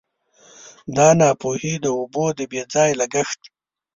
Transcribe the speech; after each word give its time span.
دا 0.95 1.07
ناپوهي 1.19 1.73
د 1.79 1.85
اوبو 1.97 2.25
د 2.37 2.39
بې 2.51 2.61
ځایه 2.73 2.97
لګښت. 3.01 3.41